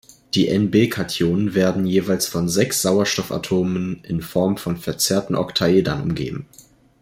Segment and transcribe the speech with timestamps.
[0.33, 6.47] Die Nb-Kationen werden jeweils von sechs Sauerstoffatomen in Form von verzerrten Oktaedern umgeben.